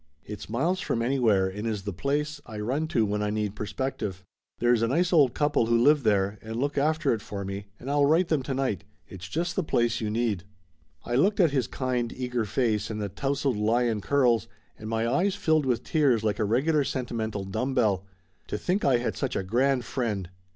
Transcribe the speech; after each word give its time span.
It's 0.25 0.49
miles 0.49 0.79
from 0.79 1.03
anywhere, 1.03 1.45
and 1.47 1.67
is 1.67 1.83
the 1.83 1.93
place 1.93 2.41
I 2.47 2.57
run 2.59 2.87
to 2.87 3.05
when 3.05 3.21
I 3.21 3.29
need 3.29 3.55
perspective. 3.55 4.23
There 4.57 4.73
is 4.73 4.81
a 4.81 4.87
nice 4.87 5.13
old 5.13 5.35
couple 5.35 5.67
who 5.67 5.77
live 5.77 6.01
there 6.01 6.39
and 6.41 6.55
look 6.55 6.75
after 6.75 7.13
it 7.13 7.21
for 7.21 7.45
me, 7.45 7.67
and 7.79 7.87
I'll 7.87 8.07
write 8.07 8.29
them 8.29 8.41
to 8.41 8.55
night. 8.55 8.83
It's 9.07 9.29
just 9.29 9.55
the 9.55 9.63
place 9.63 10.01
you 10.01 10.09
need." 10.09 10.43
I 11.05 11.13
looked 11.13 11.39
at 11.39 11.51
his 11.51 11.67
kind 11.67 12.11
eager 12.13 12.45
face 12.45 12.89
and 12.89 12.99
the 12.99 13.09
tousled 13.09 13.57
lion 13.57 14.01
curls, 14.01 14.47
and 14.75 14.89
my 14.89 15.07
eyes 15.07 15.35
filled 15.35 15.67
with 15.67 15.83
tears 15.83 16.23
like 16.23 16.39
a 16.39 16.45
regular 16.45 16.83
senti 16.83 17.13
mental 17.13 17.43
dumb 17.43 17.75
bell. 17.75 18.03
To 18.47 18.57
think 18.57 18.83
I 18.83 18.97
had 18.97 19.15
such 19.15 19.35
a 19.35 19.43
grand 19.43 19.85
friend 19.85 20.31